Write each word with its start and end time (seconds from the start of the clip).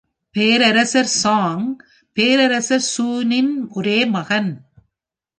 பேரரசர் 0.35 1.11
சோங் 1.23 1.67
பேரரசர் 2.17 2.85
ஷூனின் 2.97 3.53
ஒரே 3.69 4.05
மகன். 4.05 4.51